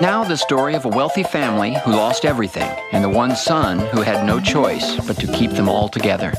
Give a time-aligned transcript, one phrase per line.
[0.00, 4.00] Now, the story of a wealthy family who lost everything and the one son who
[4.00, 6.32] had no choice but to keep them all together.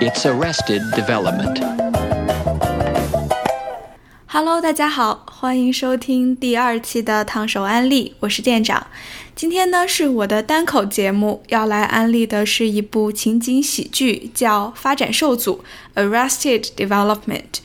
[0.00, 1.73] It's Arrested Development.
[4.36, 8.88] Hello，大家好，欢迎收听第二期的烫手安利，我是店长。
[9.36, 15.64] 今天呢是我的单口节目，要来安利的是一部情景喜剧，叫《发展受阻》
[16.02, 17.60] （Arrested Development）。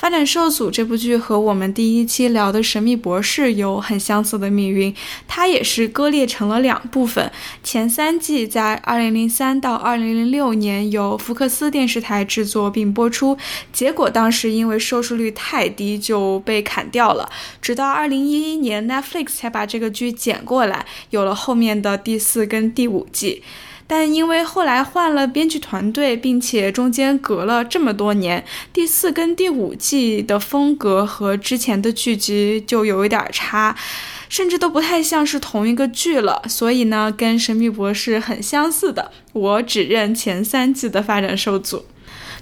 [0.00, 4.94] 发展受阻这部剧和我们第一期聊的《神秘博士》有很相似的命运，
[5.28, 7.30] 它也是割裂成了两部分。
[7.62, 13.36] 前三季在2003到2006年由福克斯电视台制作并播出，
[13.74, 17.28] 结果当时因为收视率太低就被砍掉了。
[17.60, 23.42] 直到2011年 Netflix 才把这个剧捡过来，有了后面的第四跟第五季。
[23.92, 33.76] 但因为后来换了编剧团队，并且中间隔了这么多年，第四跟第五季的风格和之前的剧集就有一点差，
[34.28, 36.40] 甚至都不太像是同一个剧了。
[36.48, 41.84] 所以呢，跟《神秘博士》很相似的，我只认前三季的发展受阻。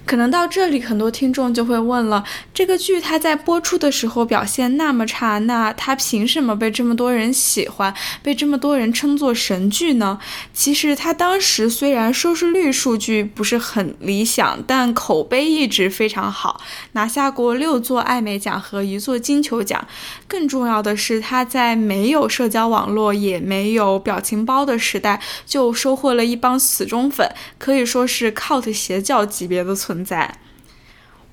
[0.08, 7.92] 可能到这里，很多听众就会问了：这个剧它在播出的时候表现那么差，那它凭什么被这么多人喜欢，
[8.22, 10.18] 被这么多人称作神剧呢？
[10.54, 16.58] 其实它当时虽然收视率数据不是很理想，但口碑一直非常好，
[16.92, 19.86] 拿下过六座艾美奖和一座金球奖。
[20.26, 29.97] 更重要的是，它在没有社交网络也没有表情包的时代，就收获了一帮死忠粉，可以说是 cult 邪教级别的存。
[29.98, 30.38] 存在。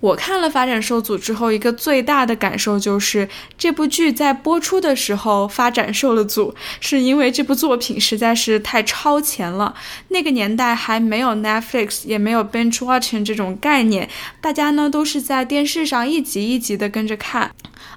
[0.02, 9.74] 我看了《发展受阻》之后，一个最大的感受就是，这部剧在播出的时候发展受了阻，是因为这部作品实在是太超前了。
[10.10, 14.10] 那个年代还没有 Netflix，也没有 binge watching 这种概念，
[14.42, 17.50] 大家呢都是在电视上一集一集的跟着看，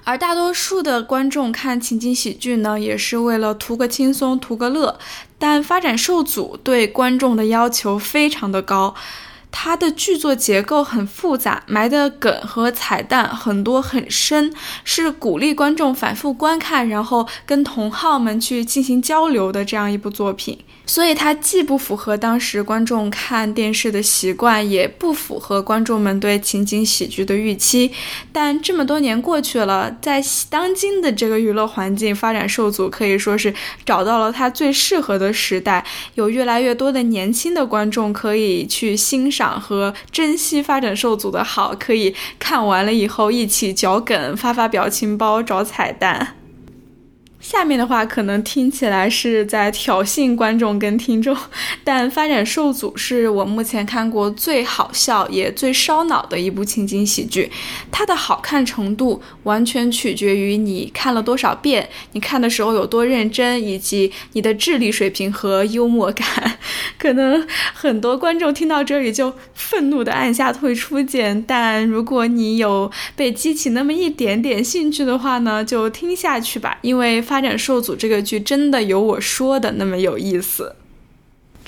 [0.03, 4.97] 而大多数的观众看情景喜剧呢，也是为了图个轻松、图个乐。
[5.37, 8.95] 但《发展受阻》对观众的要求非常的高。
[9.51, 20.57] 它的剧作结构很复杂，埋的梗和彩蛋很多很深，是鼓励观众反复观看，然后跟同好们去进行交流的这样一部作品。
[20.85, 27.91] 所以它既不符合当时观众看电视的习惯，也不符合观众们对情景喜剧的预期。
[28.33, 33.53] 但这么多年过去了，在当今的这个娱乐环境发展受阻，可以说是
[33.85, 35.85] 找到了它最适合的时代。
[36.15, 46.38] 有越来越多的年轻的观众可以去欣赏和珍惜发展受阻的好，可以看完了以后一起脚梗、发发表情包、找彩蛋。
[47.49, 51.35] 下面的话可能听起来是在挑衅观众跟听众，
[51.83, 57.51] 但发展受阻是我目前看过最好笑也最烧脑的一部情景喜剧。
[57.91, 66.59] 它的好看程度完全取决于你看了多少遍，你看的时候有多认真，以及你的智力水平和幽默感。
[66.99, 67.43] 可能
[67.73, 77.19] 很多观众听到这里就愤怒的按下退出键，但如果你有被激起那么一点点兴趣的话呢，就听下去吧，因为。
[77.19, 80.75] 发发展受阻这个剧真的有我说的那么有意思。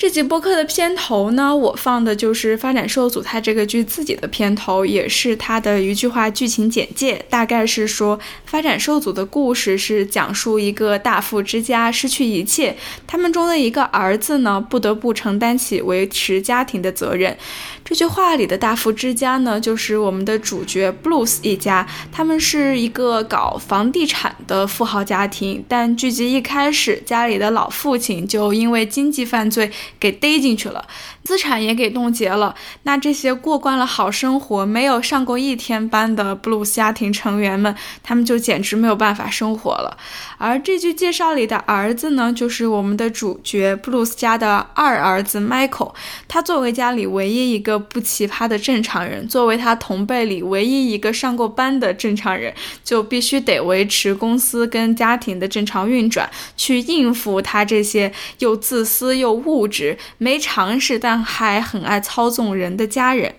[0.02, 12.76] 这集播客的片头呢，我放的就是《发展受阻》它这个剧自己的片头，也是它的一句话剧情简介，大概是说发展受阻的故事是讲述一个大富之家失去一切，
[13.06, 17.36] 他们中的一个儿子呢不得不承担起维持家庭的责任。
[17.84, 30.86] 这句话里的大富之家呢，就是我们的主角 Blues 一家，他们是一个搞房地产的富豪家庭，但剧集一开始，家里的老父亲就因为经济犯罪给逮进去了。
[31.24, 39.96] 资产也给冻结了，那这些过惯了好生活、没有上过一天班的布鲁斯家庭成员们，他们就简直没有办法生活了。
[40.38, 45.92] 而这句介绍里的儿子呢，就是我们的主角布鲁斯家的二儿子 Michael。
[46.26, 52.52] 他作为家里唯一一个不奇葩的正常人，作为他同辈里唯一一个上过班的正常人，
[52.82, 61.11] 就必须得维持公司跟家庭的正常运转，去应付他这些又自私又物质、没常识但。
[61.12, 63.34] 但还很爱操纵人的家人。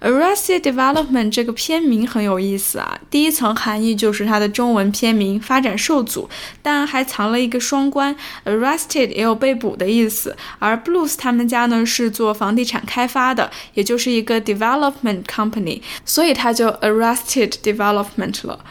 [0.00, 6.30] Arrested Development 这个片名很有意思啊，第一层含义就是它的中文片名“发展受阻”，
[6.62, 8.16] 但还藏了一个双关
[8.46, 10.34] ，Arrested 也有被捕的意思。
[10.58, 18.64] 而 Blues 他们家呢是做房地产开发的，也就是一个 development company，所以它就 Arrested Development 了。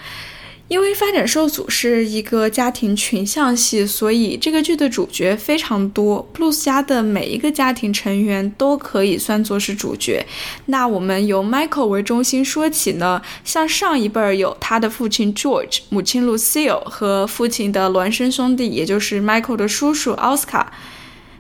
[0.72, 6.26] 因为发展受阻是一个家庭群像戏，所以这个剧的主角非常多。
[6.32, 10.26] 布鲁斯家的每一个家庭成员都可以算作是主角。
[10.68, 20.68] 那我们由 Michael 为中心说起呢，像上一辈儿有他的父亲 George，母亲 Lucille 和父亲的孪生兄弟，也就是 Michael 的叔叔 Oscar。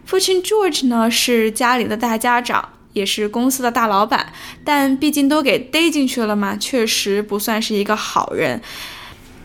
[0.04, 4.34] 父亲 George 呢是家里的大家长，也是公司的大老板，
[4.66, 8.62] 但毕竟都给逮进去了嘛，确实不算是一个好人。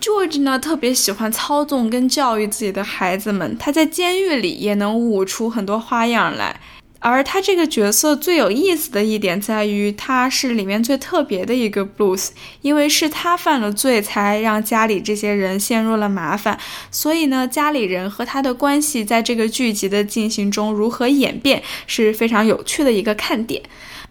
[0.07, 3.59] George 呢，特别喜欢操纵跟教育自己的孩子们。
[3.59, 6.61] 他在监狱里也能舞出很多花样来。
[7.01, 12.29] 而他这个角色最有意思的一点在于，他是里面最特别的一个 Blues，
[12.63, 16.57] 因为是他犯了罪，才让家里这些人陷入了麻烦。
[16.93, 23.61] 所以呢，家里人和他的关系在这个剧集的进行中如何演变，是非常有趣的一个看点。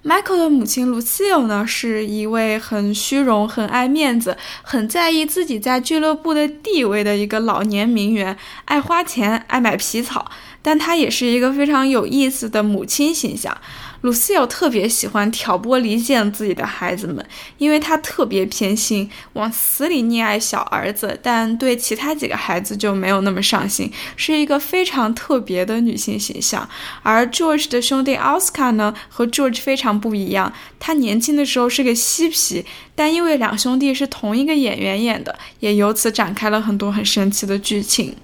[0.05, 10.29] Michael 的母亲 Lucille 呢，是一位很虚荣、很爱面子、很在意自己在俱乐部的地位的一个老年名媛，爱花钱，爱买皮草。
[10.65, 13.55] 但她也是一个非常有意思的母亲形象。
[14.01, 17.25] Lucille 特别喜欢挑拨离间自己的孩子们，
[17.57, 26.67] 因为她特别偏心，往死里溺爱小儿子，但对其他几个孩子就没有那么上心，是一个非常特别的女性形象。
[27.01, 32.63] 而 George 的兄弟 Oscar 呢，和 George 非常不一样，他年轻的时候是个嬉皮，
[32.95, 38.15] 但因为两兄弟是同一个演员演的，也由此展开了很多很神奇的剧情。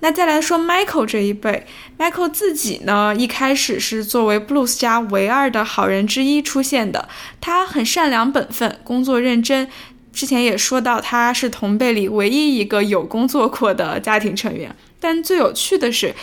[0.00, 1.66] 那再来说 Michael 这一辈
[1.98, 7.08] ，Michael 自己呢，一开始是作为 Blues 家唯二的好人之一出现的。
[7.40, 9.68] 他很善良本分，工作认真。
[10.12, 14.74] 之前也说到，他是同辈里唯一一个有工作过的家庭成员。
[15.00, 16.14] 但最有趣的是。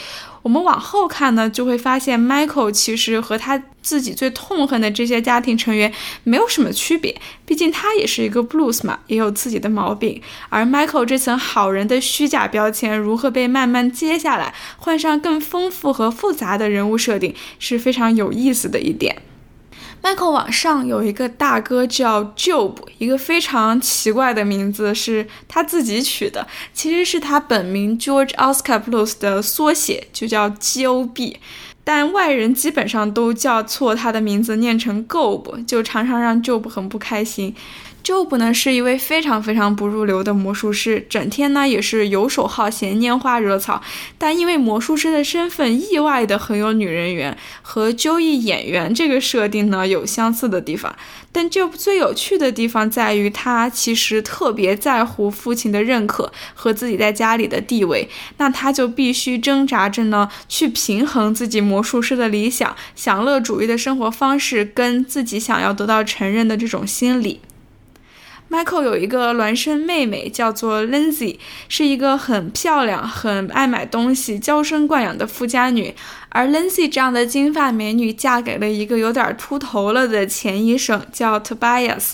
[0.42, 5.92] 我们往后看呢，就会发现 Michael 其实和他自己最痛恨的这些家庭成员
[6.24, 10.22] 没有什么区别，毕竟他也是一个 Blues 嘛，也有自己的毛病。
[10.50, 19.22] 而 Michael 这层好人的虚假标签如何被慢慢揭下来，换上更丰富和复杂的人物设定，是非常有意思的一点。
[20.04, 31.36] Michael 网上有一个大哥叫 Job，一个非常奇怪的名字是他自己取的，其实是他本名 George Oscar Blues 的缩写，就叫 Job
[31.84, 37.56] 但外人基本上都叫错他的名字，念成 Gob，就常常让 Job 很不开心。
[38.04, 43.82] Job 呢是一位非常非常不入流的魔术师，整天呢也是游手好闲、拈花惹草。
[44.18, 50.96] 但因为魔术师的身份，意外的很有女人缘，和 Joey 演员这个设定呢有相似的地方。
[51.32, 58.10] 但 Job 最有趣的地方在于，他其实特别在乎父亲的认可和自己在家里的地位。
[58.38, 67.40] 那他就必须挣扎着呢，去平衡自己魔术师的理想、享乐主义的生活方式，跟自己想要得到承认的这种心理。
[68.52, 71.38] Michael 有一个孪生妹妹，叫做 Lindsay，
[71.70, 75.96] 是一个很漂亮、很爱买东西、娇生惯养的富家女。
[76.28, 82.12] 而 Lindsay 这样的金发美女，嫁给了一个有点秃头了的前医生，叫 Tobias。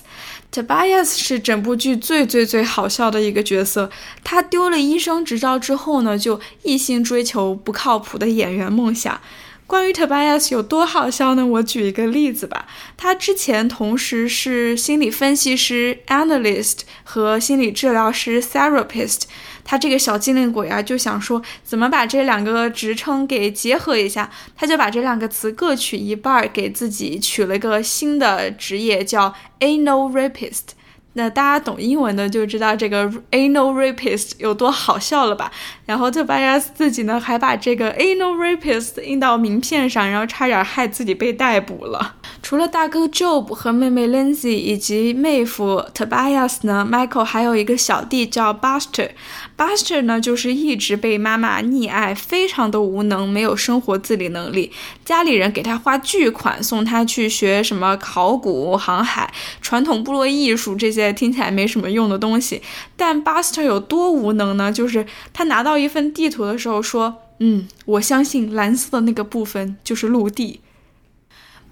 [0.51, 3.90] Tobias 是整部剧最最最好笑的一个角色。
[4.24, 9.19] 他丢了医生执照之后呢，就一心追求不靠谱的演员梦想。
[9.68, 11.46] 关于 Tobias 有多好笑呢？
[11.46, 12.66] 我举一个例子吧。
[12.96, 19.24] 他之前同时是心理分析师 （analyst） 和心理治疗师 （therapist）。
[19.66, 24.31] 他这个小机灵鬼啊，就想说怎么把这两个职称给结合一下。
[24.56, 30.77] 他就把这两个词各取一半，给自己取了个新的职业，叫 anal rapist。
[31.18, 35.52] 那大家懂英文的就知道这个 anal rapist 有多好笑了吧？
[35.88, 42.16] 然后 Tobias 自己呢还把这个 anal rapist 印到名片上，然后差点害自己被逮捕了。
[42.44, 49.09] 除了大哥 Job 和妹妹 Lindsay 以及妹夫 Tobias 呢，Michael 还有一个小弟叫 Buster。
[49.57, 54.71] Buster 呢就是一直被妈妈溺爱，非常的无能，没有生活自理能力。
[55.04, 62.61] 家里人给他花巨款送他去学什么考古、航海、传统部落艺术这些听起来没什么用的东西。
[62.95, 64.71] 但 Buster 有多无能呢？
[64.71, 70.61] 就是他拿到一份地图的时候说：“嗯，我相信蓝色的那个部分就是陆地。”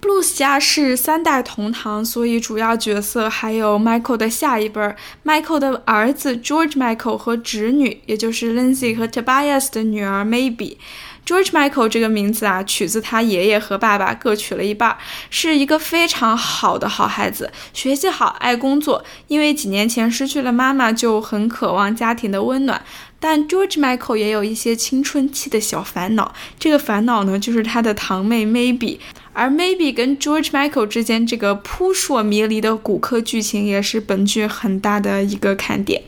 [0.06, 4.96] Blues 家是三代同堂，所以主要角色还有 Michael 的下一辈儿
[5.26, 10.78] ，Michael 的儿子 George Michael 和侄女，也就是 Lindsay 和 Tobias 的女儿 Maybe。
[11.26, 14.96] George Michael 这个名字啊，取自他爷爷和爸爸各取了一半，
[15.32, 19.04] 是一个非常好的好孩子，学习好，爱工作。
[19.28, 22.80] 因为几年前失去了妈妈，就很渴望家庭的温暖。
[23.20, 29.00] 但 George Michael 也有一些青春期的小烦恼，这个烦恼呢，就是他的堂妹 Maybe。
[29.36, 36.02] 而 Maybe 跟 George Michael 之间这个扑朔迷离的骨科剧情，也是本剧很大的一个看点。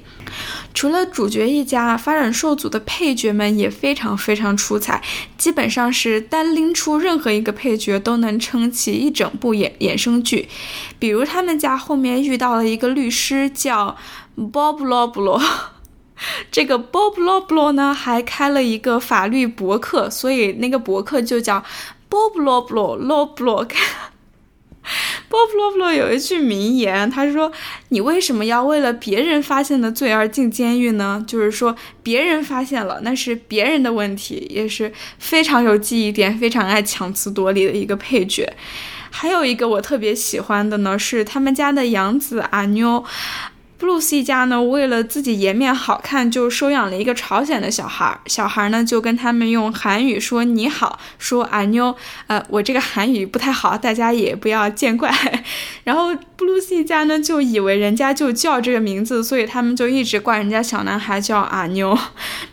[0.73, 5.01] 除了主角一家，发展受阻的配角们也非常非常出彩，
[5.37, 10.47] 基本上是单拎出任何一个配角都能撑起一整部衍衍生剧。
[10.99, 13.97] 比如他们家后面遇到了一个律师叫
[14.37, 15.41] Bob Loblo，
[16.51, 21.63] 这个 Bob Loblo 呢还开了一个法律博客，所以那个博客就叫
[22.09, 23.71] Bob Loblo Law Blog。
[25.29, 27.51] Bob Loblo 有一句名言，他说
[27.89, 31.21] ：“你为什么要为了别人发现的罪而进监狱呢？
[31.27, 38.51] 就是说，别人发现了，那是别人的问题。”也是非常有记忆点、非常爱强词夺理的一个配角。
[39.11, 43.03] 还有一个我特别喜欢的呢，是他们家的养子阿妞。
[43.79, 48.19] 布鲁斯一家呢，为了自己颜面好看，就收养了一个朝鲜的小孩。
[48.25, 51.95] 小孩呢，就跟他们用韩语说“你好”，说“阿妞”。
[52.25, 55.13] 呃，我这个韩语不太好，大家也不要见怪。
[55.83, 61.95] 然后布鲁斯一家呢，就以为人家就叫这个名字，所以他们就一直管人家小男孩叫阿妞。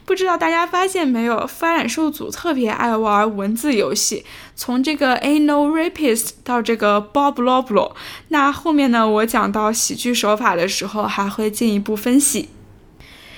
[0.05, 4.27] 不知道大家发现没有，发展受阻特别爱玩文字游戏。
[4.57, 7.93] 从这个 A No Rapist 到这个 Bob Loblo，
[8.29, 12.49] 那后面呢，我讲到喜剧手法的时候，还会进一步分析。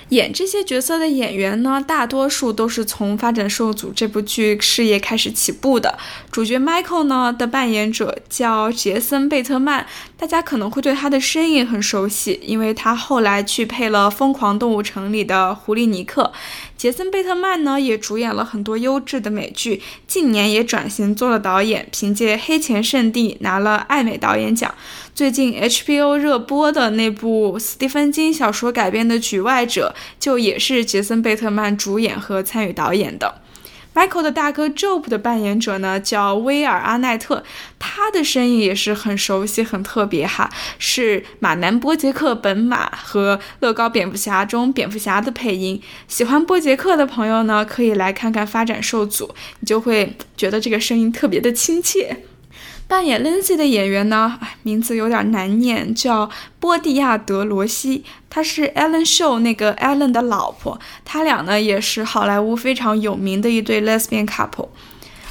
[0.09, 5.97] 演这些角色的演员呢，大多数都是从《发展受阻》这部剧事业开始起步的。
[6.31, 16.31] 主角 Michael 呢的扮演者叫杰森·贝特曼，大家可能会对他的声音很熟悉，因为他后来去配了《疯狂动物城》里的狐狸尼克。
[16.77, 24.73] 杰森·贝特曼呢也主演了很多优质的美剧，近年也转型做了导演，凭借《黑钱圣地》拿了艾美导演奖。
[25.15, 33.41] 最近 HBO 热播的那部斯蒂芬金小说改编的《局外者》，就也是杰森·贝特曼主演和参与导演的。
[33.97, 37.43] Michael 的大哥 Job 的扮演者呢，叫威尔·阿奈特，
[37.79, 45.81] 他的声音也是很熟悉、很特别哈，是马南·波杰克本马和乐高蝙蝠侠中蝙蝠侠的配音。
[46.07, 49.25] 喜欢波杰克的朋友呢，可以来看看《发展受阻》，
[49.61, 52.17] 你就会觉得这个声音特别的亲切。
[52.87, 56.29] 扮演 Lindsay 的演员呢，名字有点难念，叫
[56.59, 64.69] 波蒂亚德罗西，她是 Ellen Show 那个 Ellen 的老婆，他俩呢也是好莱坞非常有名的一对 Lesbian couple。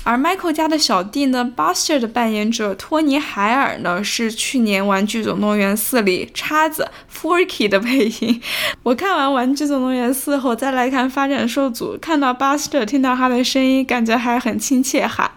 [0.05, 8.41] 而 Michael 家的小弟呢，Buster 的扮演者托尼海尔呢，是去年《玩具总动员4》里叉子 Forky 的配音。
[8.85, 15.36] 我看完《玩具总动员4》后再来看《发展受阻》，看到 Buster，听到他的声音，感觉还很亲切哈。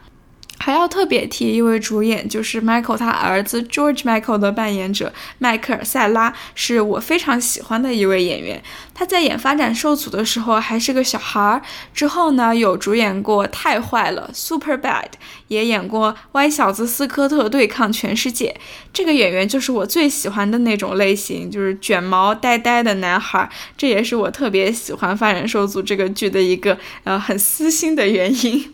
[0.59, 8.61] 还要特别提一位主演，就是 Michael 他儿子 George Michael 的扮演者迈克尔·塞拉，是我非常喜欢的一位演员。
[8.93, 11.61] 他在演《发展受阻》的时候还是个小孩儿，
[11.93, 15.07] 之后呢有主演过《太坏了》Super Bad，
[15.47, 18.55] 也演过《歪小子斯科特对抗全世界》。
[18.91, 23.49] 这个演员就是我最喜欢的那种类型，就是卷毛呆呆的男孩。
[23.77, 28.73] 这也是我特别喜欢《发展受阻》这个剧的一个呃很私心的原因。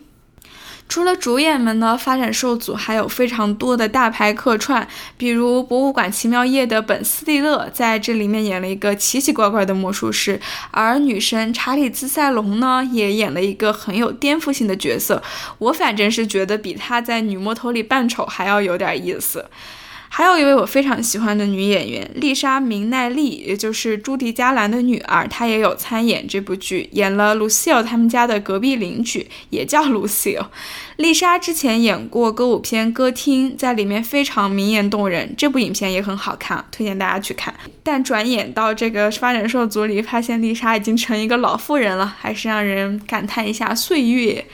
[0.87, 4.87] 除了主演们呢，发展受阻还有非常多的大牌客串，
[5.17, 10.39] 比如《博物馆奇妙夜》的本·斯蒂勒在这里面演了一个奇奇怪怪的魔术师，
[10.71, 15.21] 而女神查理兹塞隆呢也演了一个很有颠覆性的角色，
[15.57, 19.45] 我反正是觉得比她在《女魔头》里扮丑还要有点意思。
[20.17, 30.45] 还有一位我非常喜欢的女演员丽莎·明奈利，也就是朱迪·加兰的女儿，她也有参演这部剧，演了 Lucille 他们家的隔壁邻居，也叫 Lucille。
[30.95, 37.53] 丽莎之前演过歌舞片《歌厅》，在里面非常明艳动人，这部影片也很好看，推荐大家去看。
[37.83, 44.45] 但转眼到这个发展受阻里，发现丽莎已经成一个老妇人了，还是让人感叹一下岁月。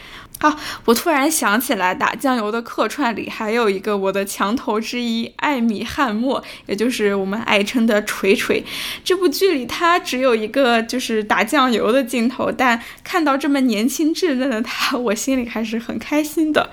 [0.42, 0.60] 啊！
[0.86, 8.64] 我突然想起来，打酱油的客串里还有一个我的墙头之一，艾米·汉默，也就是我们爱称的锤锤。
[9.04, 16.72] 这部剧里他只有一个就是打酱油的镜头，但看到这么年轻稚嫩的他，我心里还是很开心的。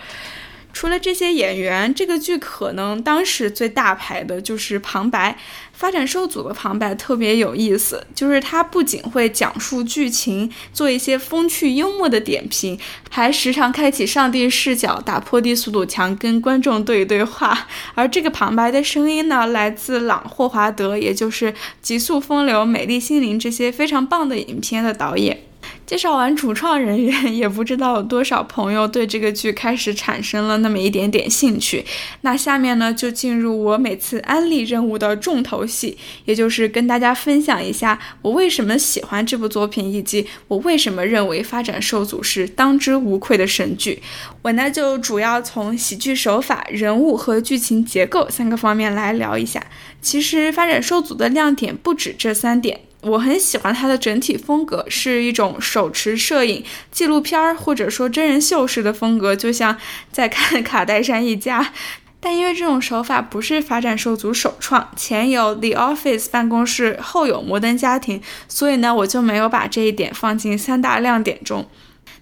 [0.72, 5.36] 除了这些演员，这个剧可能当时最大牌的就是旁白。
[5.78, 12.76] 发展受阻的旁白特别有意思，就是他不仅会讲述剧情，做一些风趣幽默的点评，
[13.08, 17.68] 还时常开启上帝视角，打破低速度墙，跟观众对对话。
[17.94, 25.44] 而这个旁白的声音呢，来自朗·霍华德，也就是《极速风流》《美丽心灵》这些非常棒的影片的导演。
[25.88, 31.82] 介绍完主创人员，也不知道有多少朋友对这个剧开始产生了那么一点点兴趣。
[32.20, 44.02] 那下面呢，就进入我每次安利任务的重头戏，也就是跟大家分享一下我为什么喜欢这部作品，以及我为什么认为《发展受阻》是当之无愧的神剧。
[44.42, 49.66] 我呢，就主要从喜剧手法、人物和剧情结构三个方面来聊一下。
[50.02, 52.87] 其实《发展受阻》的亮点不止这三点。
[53.00, 59.76] 我很喜欢它的整体风格，是一种手持摄影、纪录片儿或者说真人秀式的风格，就像
[60.10, 61.72] 在看卡戴珊一家。
[62.20, 71.68] 但因为这种手法不是发展受阻首创，前有 The Office 办公室，后有摩登家庭，所以呢，我就没有把这一点放进三大亮点中。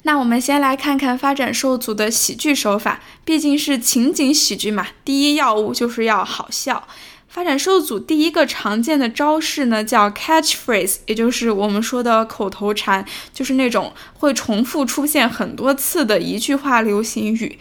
[0.02, 6.87] 那我们先来看看发展受阻的喜剧手法，毕竟是情景喜剧嘛，第一要务就是要好笑。
[7.36, 17.58] 发展受阻第一个常见的招式呢，叫 catchphrase，也就是我们说的口头禅，就是那种会重复出现很多次的一句话流行语。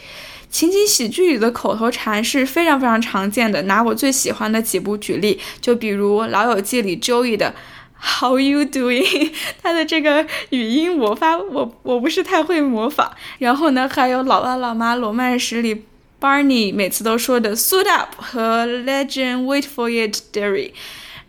[0.49, 3.63] 情景喜剧里的口头禅是非常非常常见的。
[3.63, 7.53] 拿我最喜欢的几部举例，就比如《老友记》里 Joey 的
[7.99, 9.33] How you doing？
[9.61, 13.11] 他的这个语音我发我我不是太会模仿。
[13.39, 15.83] 然后呢，还有《老爸老妈罗曼史》里。
[16.24, 20.72] Barney 每次都说的 “suit up” 和 “legend wait for it, dearie”。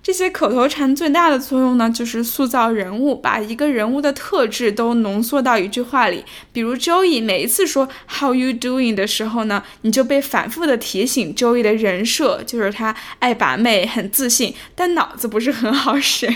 [0.06, 6.25] 这些口头禅最大的作用呢，就是塑造人物，把一个人物的特质都浓缩到一句话里。
[6.52, 16.32] 比如 Joey 每一次说 How you doing 的时候呢，你就被反复的提醒 Joey 的人设就是他爱把妹，很自信，但脑子不是很好使。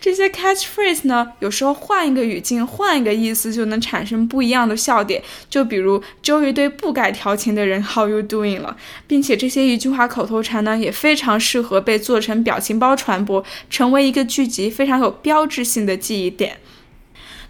[0.00, 5.22] 这些 catchphrase 呢，有时候换一个语境，换一个意思，就能产生不一样的笑点。
[5.50, 13.09] 就比如 Joey 对不该调情的人 How you doing 了，并且这些一句话口头禅呢，也非常适合被做成表情包传。
[13.10, 16.58] 传播成为一个剧集非常有标志性的记忆点。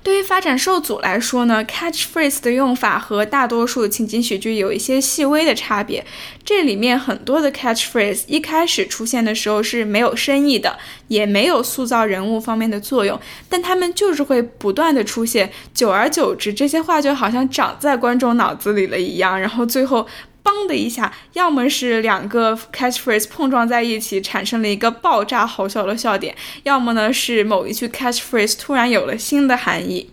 [0.02, 6.02] 对于发展受阻来说呢，catchphrase 的用法和大多数情景喜剧有一些细微的差别。
[6.42, 20.06] 这里面很多的 catchphrase 一开始出现的时候是没有深意的，也没有塑造人物方面的作用，但他们就是会不断的出现，久而久之，这些话就好像长在观众脑子里了一样，然后最后。
[20.42, 30.10] 嘣的一下，要么是两个 catchphrase 碰撞在一起，产生了一个爆炸好笑的笑点；要么呢是某一句 catchphrase 突然有了新的含义。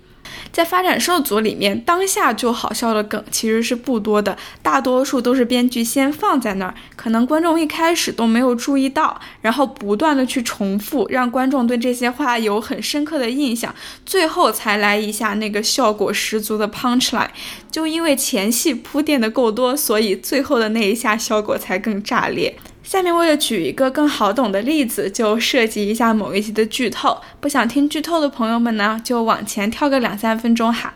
[0.52, 13.74] 在发展受阻里面，当下就好笑的梗其实是不多的，大多数都是编剧先放在那儿，可能观众一开始都没有注意到，然后不断的去重复，让观众对这些话有很深刻的印象，
[14.06, 17.30] 最后才来一下那个效果十足的 punchline。
[17.70, 22.58] 就因为前戏铺垫的够多，所以最后的那一下效果才更炸裂。
[22.84, 27.18] 下面为了举一个更好懂的例子，就涉及一下某一集的剧透。
[27.42, 30.94] 不想听剧透的朋友们呢，就往前跳个两三分钟哈。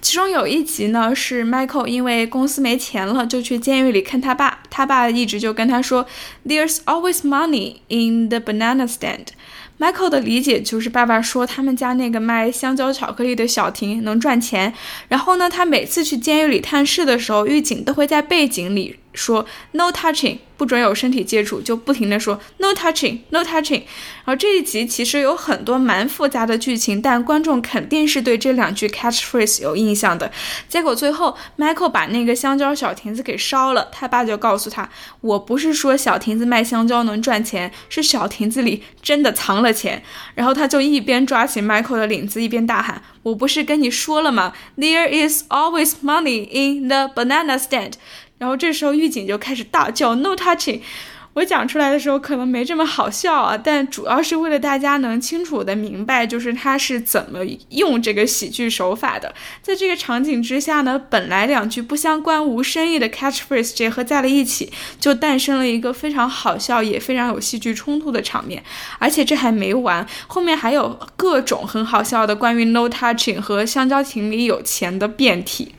[0.00, 4.60] 其中有一集呢，是 Michael 因为公司没钱了，就去监狱里看他爸。
[4.70, 6.06] 他爸一直就跟他说
[6.46, 9.28] ：“There's always money in the banana stand。”
[9.78, 14.72] Michael 的理解就是爸爸说他们家那个卖香蕉巧克力的小亭能赚钱。
[15.08, 18.96] 然后呢，他每次去监狱里探视的时候，狱警都会在背景里。
[19.12, 23.82] 说 no touching，不准有身体接触，就不停的说 no touching，no touching。
[24.24, 30.30] 然后这一集其实有很多蛮复杂的剧情，但观众肯定是对这两句 catchphrase 有印象的。
[30.68, 34.88] 结果最后，Michael 把那个香蕉小亭子给烧了，他爸就告诉他，
[35.20, 40.02] 我不是说小亭子卖香蕉能赚钱，是小亭子里真的藏了钱。
[40.34, 47.94] 然后他就一边抓起 Michael 的领子，一边大喊，我不是跟你说了吗？There is always money in the banana stand。
[48.42, 50.80] 然后这时候狱警就开始大叫 “No touching”，
[51.34, 59.32] 我讲出来的时候可能没这么好笑啊，但主要是为了大家能清楚的明白，就是他是怎么用这个喜剧手法的。
[59.62, 68.60] 在这个场景之下呢，本来两句不相关、无深意的 catchphrase 结合在了一起，就诞生了一个非常好笑也非常有戏剧冲突的场面。
[68.98, 75.76] 而且这还没完，后面还有各种很好笑的关于 “No touching” 和香蕉亭里有钱的变体。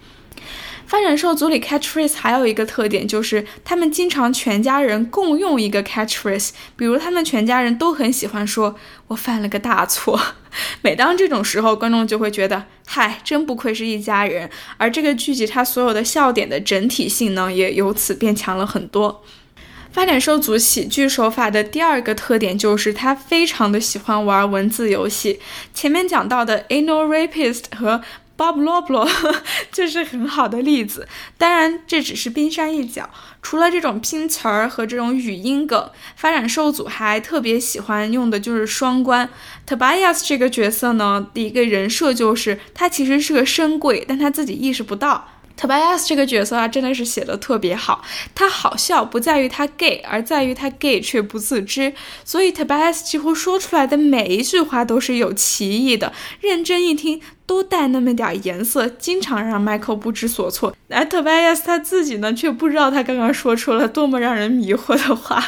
[0.94, 6.52] 发展受组里 catchphrase 还有一个特点，就是他们经常全家人共用一个 catchphrase。
[6.76, 8.76] 比如他们全家人都很喜欢说
[9.10, 10.22] “我犯了个大错”。
[10.84, 14.48] 每当这种时候，观众就会觉得“嗨，真不愧是一家人”。
[14.78, 19.24] 而这个剧集它所有的笑点的整体性呢，也由此变强了很多。
[19.92, 25.40] 发展受组喜剧手法的第二个特点就是他非常的喜欢玩文字游戏。
[25.72, 28.02] 前面讲到的 anal rapist 和
[28.36, 29.08] Bob Loblo
[29.72, 33.10] 就是很好的例子，当然这只是冰山一角。
[33.42, 39.30] 除了这种拼词儿和这种语音梗，发展受组还特别喜欢用的就是双关。
[39.68, 45.30] Tobias 这个角色呢，的一个人设就是他其实是个深柜，但他自己意识不到。
[45.56, 48.04] Tobias 这个角色啊，真的是写的特别好。
[48.34, 51.94] 他好笑不在于他 gay，而在于他 gay 却不自知。
[52.26, 57.22] 所以 Tobias 几乎说出来的每一句话都是有歧义的，认真一听
[57.54, 60.76] 都带那么点颜色，经常让 Michael 不知所措。
[60.90, 65.46] 而 Tobias 他自己呢，却不知道他刚刚说出了多么让人迷惑的话。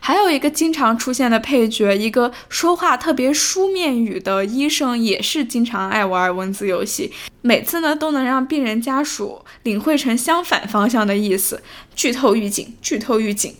[0.00, 7.10] 还有一个经常出现的配角，一个说话特别书面语的医生，也是经常爱玩文字游戏，
[7.40, 11.62] 每次呢都能让病人家属领会成相反方向的意思。
[11.96, 13.54] 剧透预警，剧透预警。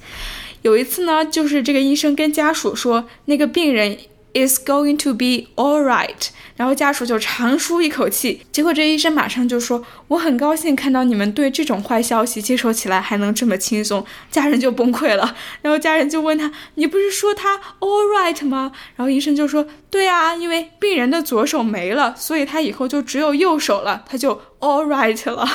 [0.60, 3.96] 有一次呢，就是这个医生跟家属说，那个病人。
[4.34, 6.28] Is going to be all right。
[6.56, 8.42] 然后家属就长舒一口气。
[8.52, 15.34] 结果这医生马上就说：“我很高兴看到你们对这种坏消息接受起来还能这么轻松。”家人就崩溃了。
[15.62, 25.48] 然后家人就问他：“你不是说他 all right 吗？”然后医生就说：“对啊，因为病人的左手没了，所以他以后就只有右手了，他就 all right 了。”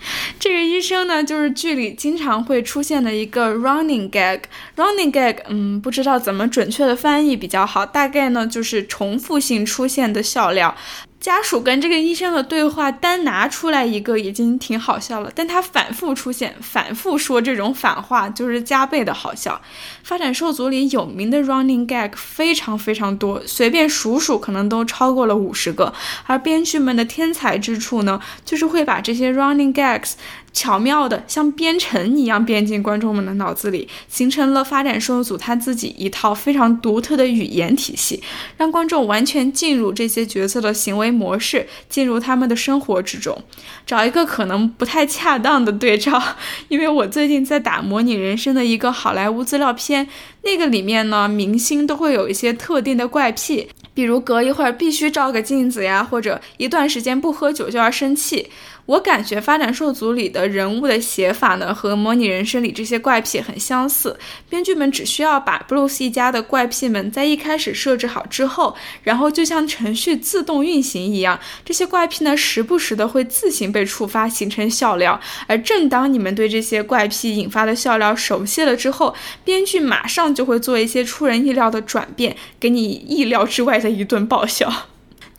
[0.40, 4.40] 这个医生呢，就是剧里经常会出现的一个 running gag。
[4.76, 10.74] running gag，嗯，不知道怎么准确的翻译比较好，大概呢就是重复性出现的笑料。
[11.20, 19.60] 家属跟这个医生的对话，单拿出来一个已经挺好笑了，但他反复出现，反复说这种反话，就是加倍的好笑。
[20.02, 25.92] 发展受阻里有名的 running gag 非常非常多，随便数数可能都超过了五十个。
[26.26, 30.12] 而编剧们的天才之处呢，就是会把这些 running gags。
[30.52, 38.22] 巧妙的像编程一样编进观众们的脑子里，形成了发展受阻他自己一套非常独特的语言体系，
[38.56, 43.42] 让观众完全进入这些角色的行为模式，进入他们的生活之中。
[43.86, 46.20] 找一个可能不太恰当的对照，
[46.68, 50.08] 因为我最近在打模拟人生的一个好莱坞资料片，
[50.42, 58.48] 那个里面呢，明星都会有一些特定的怪癖，比如隔一会儿必须照个镜子呀，或者一段时间不喝酒就要生气。
[58.90, 64.18] 我感觉发展受阻里的人物的写法呢，和模拟人生里这些怪癖很相似。
[64.48, 68.74] 编剧们只需要把布鲁斯一家的怪癖们在一开始设置好之后，
[69.04, 75.20] 然后就像程序自动运行一样，这些怪癖呢时不时的会自行被触发，形成笑料。
[75.46, 84.88] 而正当你们对这些怪癖引发的笑料熟悉了之后，编剧马上就会做一些出人意料的转变，给你意料之外的一顿爆笑。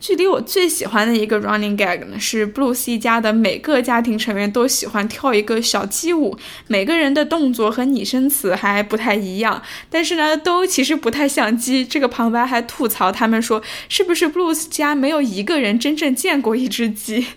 [0.01, 6.35] 距离我最喜欢的一个 running gag 呢，是布鲁斯一家的每个家庭成员都喜欢跳一个小鸡舞，
[6.65, 9.61] 每个人的动作和拟声词还不太一样，
[9.91, 11.85] 但是呢，都其实不太像鸡。
[11.85, 17.27] 这个旁白还吐槽他们说，是不是布鲁斯家没有一个人真正见过一只鸡？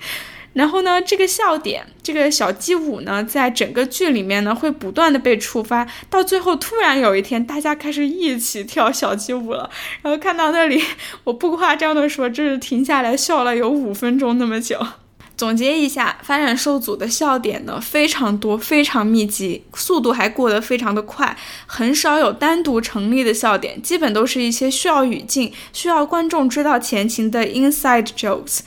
[0.54, 9.68] 然后呢，这个笑点，这个小鸡舞呢，在整个剧里面呢，会不断的被触发，到最后突然有一天，大家开始一起跳小鸡舞了。
[10.00, 10.82] 然后看到那里，
[11.24, 14.78] 我不夸张的说，这是停下来笑了有五分钟那么久。
[15.36, 21.36] 总结一下，发展受阻的笑点呢非常多，非常密集，速度还过得非常的快，
[21.66, 28.60] 很少有单独成立的笑点，基本都是一些需要语境、需要观众知道前情的 inside jokes。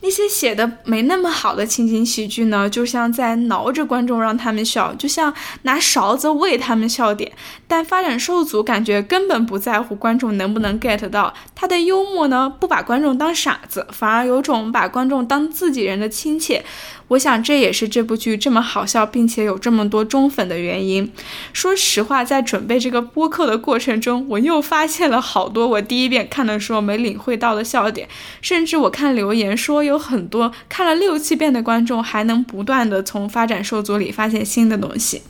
[0.00, 7.32] 那些写的没那么好的情景喜剧呢，就像在挠着观众让他们笑，就像拿勺子喂他们笑点。
[7.68, 16.64] 但发展受阻感觉根本不在乎观众能不能 get 到他的幽默呢，不把观众当傻子，反而有种把观众当自己人的亲切。
[17.08, 21.12] 我想这也是这部剧这么好笑，并且有这么多忠粉的原因。
[21.52, 28.08] 说实话，在准备这个播客的过程中，我又发现了好多我第一遍看的时候没领会到的笑点，
[28.42, 35.22] 甚至我看留言说有很多看了六七遍的观众还能不断的从发展受阻里发现新的东西。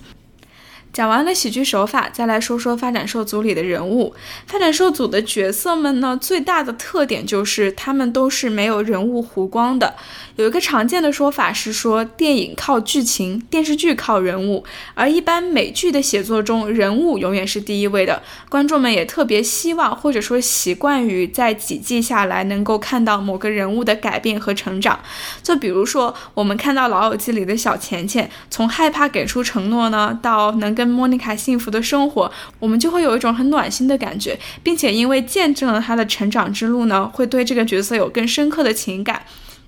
[0.97, 4.15] 讲完了喜剧手法，再来说说发展受阻里的人物。
[4.47, 9.95] 发展受阻的角色们呢，最大的特点就是他们都是没有人物弧光的。
[10.37, 14.65] 有一个常见的说法是说，电影靠剧情，电视剧靠人物。
[14.95, 18.23] 而一般美剧的写作中，人物永远是第一位的。
[18.49, 24.99] 观众们也特别希望，或者说习惯于在几季下来能够看到某个人物的改变和成长。
[25.43, 39.23] 就比如说，我们看到《老友记》里的小钱钱，从害怕给出承诺呢，到能跟莫妮卡幸福的生活，我们就会有一种很暖心的感觉，并且因为见证了她的成长之路呢，会对这个角色有更深刻的情感。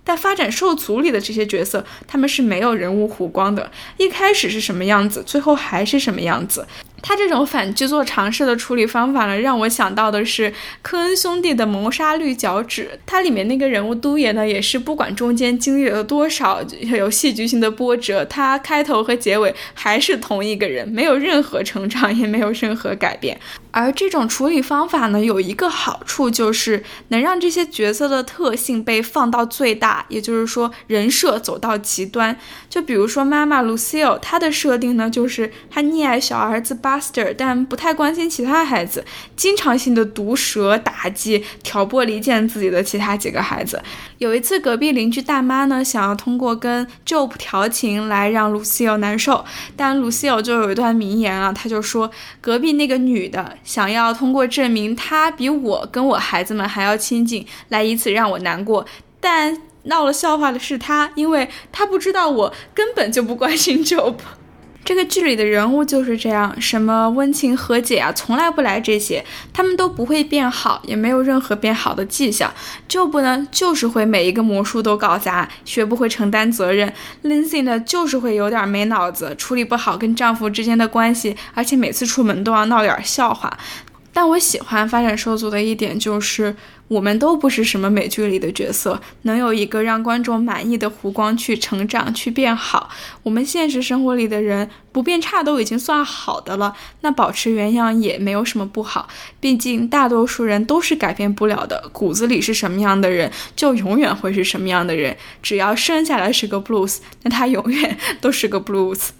[0.05, 6.67] 但发展受阻里的这些角色，他们是没有人物弧光的，一开始是什么样子，最后还是什么样子。
[7.01, 16.63] 他这种反剧作尝试的处理方法呢，让我想到的是科恩兄弟的《谋杀绿脚趾》，它里面那个人物都爷呢，也是不管中间经历了多少
[16.97, 23.39] 有戏剧性的波折，他开头和结尾还是同一个人，没有任何成长，也没有任何改变。
[23.71, 32.39] 而这种处理方法呢，有一个好处，就是能让这些角色的特性被放到最大，也就是说人设走到极端。
[32.71, 36.75] 就比如说妈妈 Lucille，她的设定呢，就是她溺爱小儿子。
[36.81, 39.05] Buster，但不太关心其他孩子，
[39.35, 43.83] 经常性的毒舌打击、挑拨离间自己的其他几个孩子。
[44.19, 49.45] 有一次，隔壁邻居大妈呢，想要通过跟 Job 调情来让 Lucille 难受，
[49.77, 58.85] 但 Lucille 就有一段名言啊，他就说，隔壁那个女的想要通过证明她比我跟我孩子们还要亲近，来以此让我难过，
[59.21, 59.63] 但。
[59.85, 64.17] 闹了笑话的是她，因为她不知道我根本就不关心 Job。
[64.89, 69.23] 这个剧里的人物就是这样，什么温情和解啊，从来不来这些，
[69.53, 72.51] 他们都不会变好，也没有任何变好的迹象。
[72.89, 76.91] 就不呢，就是会每一个魔术都搞砸，学不会承担责任。
[77.23, 83.59] Lindsay 呢，就是会有点没脑子，处理不好跟丈夫之间的关系，而且每次出门都要闹点笑话。
[84.11, 86.57] 但我喜欢发展受阻的一点就是。
[86.89, 92.89] 我们都不是什么美剧里的角色，能有一个让观众满意的弧光去成长、去变好。
[93.23, 99.09] 我们现实生活里的人不变差都已经算好的了，那保持原样也没有什么不好。
[99.39, 105.17] 毕竟大多数人都是改变不了的，骨子里是什么样的人，就永远会是什么样的人。
[105.43, 109.11] 只要生下来是个 blues，那他永远都是个 blues。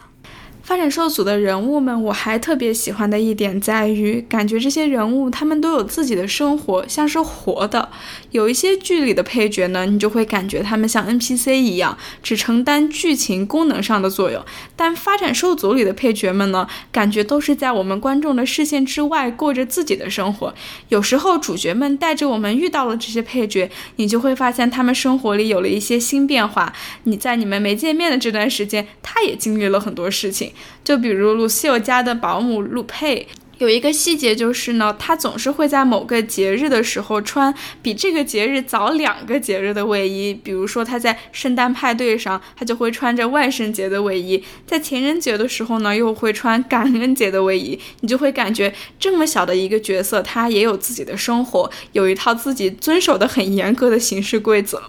[0.69, 7.89] 发展受阻的人物们，我还特别喜欢的一点在于，感觉这些人物他们都有自己的生活，像是活的。
[8.33, 14.45] 有一些剧里的配角呢，你就会感觉他们像 NPC 一样，只承担剧情功能上的作用。
[14.77, 20.53] 但发展受阻里的配角们呢，感觉都是在我们观众的视线之外过着自己的生活。
[20.91, 26.75] 有时候主角们带着我们遇到了这些配角，你就会发现他们生活里有了一些新变化。
[27.05, 30.53] 你在你们没见面的这段时间，他也经历了很多事情。
[30.85, 33.27] 就比如露西欧家的保姆露佩，
[33.59, 40.33] 有一个细节就是呢，她总是会在某个节日的时候穿比这个节日早两个节日的卫衣。
[40.33, 47.79] 比如说她在圣诞派对上，她就会穿着万圣节的卫衣；在情人节的时候呢，又会穿感恩节的卫衣。
[48.01, 54.81] 你就会感觉这么小的一个角色，她也有自己的生活，有一套自己遵守的很严格的行事规则。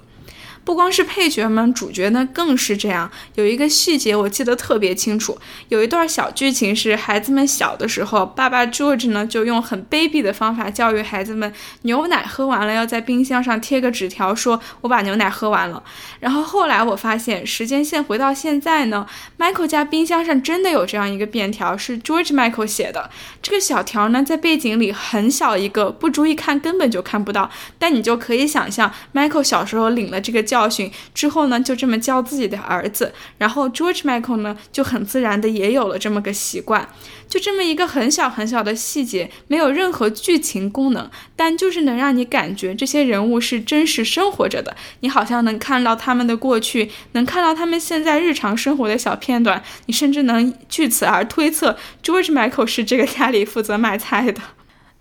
[0.69, 3.09] 不光是配角们，主角呢更是这样。
[3.33, 5.35] 有一个细节我记得特别清楚，
[5.69, 11.51] 有一段小剧情是孩子们小的时候，爸爸 George 呢就用很卑鄙的方法教育孩子们：
[11.81, 15.81] 牛奶喝完了要在冰箱上贴个纸条，说我把牛奶喝完了。
[16.19, 19.07] 然后后来我发现，时间线回到现在呢
[19.39, 23.09] ，Michael 家冰箱上真的有这样一个便条，是 George Michael 写的。
[23.41, 30.58] 这个小条呢在背景里很小一个，不注意看根本就看不到，但你就可以想象 Michael 小时候领了这个教。
[30.59, 30.91] 教训。
[31.13, 36.89] 之后呢，就这么教自己的儿子，然后 George Michael 呢就很自然的也有了这么个习惯，
[37.29, 54.41] 就这么一个很小很小的细节，没有任何剧情功能，但就是能让你感觉这些人物是真实生活着的，你好像能看到他们的过去，能看到他们现在日常生活的小片段，你甚至能据此而推测 George Michael 是这个家里负责卖菜的。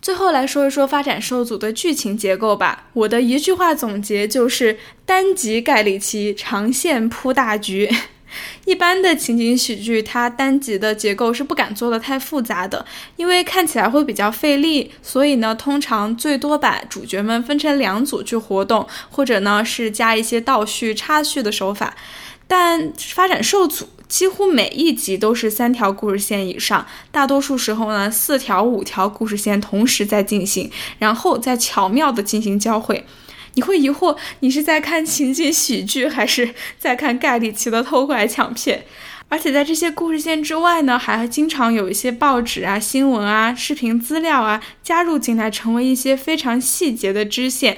[0.00, 2.84] 最后来说一说发展受阻的剧情结构吧。
[2.92, 7.90] 我的一句话总结就是：单集盖里奇，长线铺大局。
[8.66, 12.84] 一般的情景喜剧，它单集的结构是不敢做的太复杂的，
[13.16, 14.92] 因为看起来会比较费力。
[15.02, 21.96] 所以呢，通常最多把主角们分成两组去活动，或者呢是加一些倒叙、插叙的手法。
[22.46, 23.88] 但发展受阻。
[24.08, 33.04] 几乎每一集都是三条故事线以上，大多数时候呢，四条、五条故事线同时在进行，然后再巧妙的进行交汇。
[33.54, 38.84] 你会疑惑，你是在看情景喜剧，还是在看盖里奇的偷拐抢骗？
[39.28, 47.76] 而且在这些故事线之外呢，还经常有一些报纸啊、新闻啊、视频资料啊加入进来，成为一些非常细节的支线。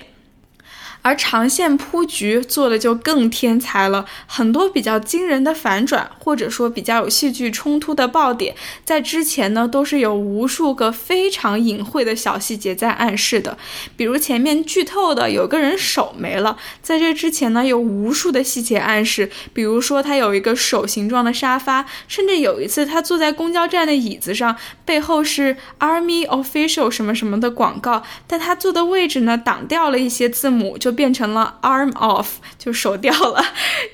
[1.03, 13.57] 而长线铺局做的就更天才了，很多比较惊人的反转，或者说比较有戏剧冲突的爆点，在之前呢都是有无数个非常隐晦的小细节在暗示的。
[13.97, 30.90] 比如前面剧透的有个人手没了，在这之前呢有无数的细节暗示，比如说他有一个手形状的沙发，甚至有一次他坐在公交站的椅子上，背后是 Army Official 什么什么的广告，但他坐的位置呢挡掉了一些字母就。
[30.91, 32.27] 就变成了 arm off，
[32.59, 33.41] 就手掉了。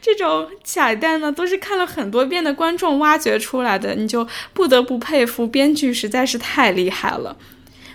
[0.01, 7.37] 这种彩蛋呢，都是看了很多遍的观众挖掘出来的，你就不得不佩服编剧实在是太厉害了。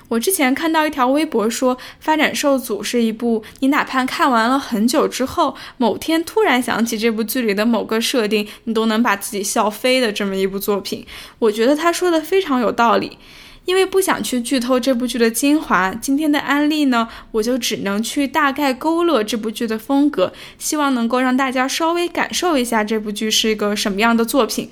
[0.08, 11.04] 我之前看到一条微博说，《发展受阻》是一部你哪怕看完了很久之后，某天突然想起这部剧里的某个设定，你都能把自己笑飞的这么一部作品。
[11.40, 13.18] 我觉得他说的非常有道理。
[13.66, 24.70] 因为不想去剧透这部剧的精华，今天的安利呢，我就只能去大概勾勒这部剧的风格，希望能够让大家稍微感受一下这部剧是一个什么样的作品。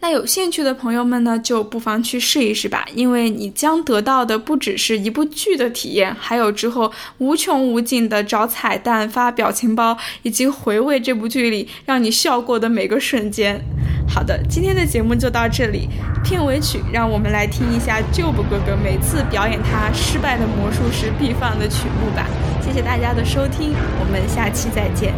[0.00, 13.62] 那有兴趣的朋友们呢，就不妨去试一试吧，因为你将得到的不只是一部剧的体验，还有之后无穷无尽的找彩蛋、发表情包，以及回味这部剧里让你笑过的每个瞬间。
[14.12, 15.88] 好的，今天的节目就到这里，
[16.24, 22.26] 片尾曲让我们来听一下旧不哥哥每次表演他失败的魔术时必放的曲目吧。
[22.60, 25.14] 谢谢大家的收听，我们下期再见。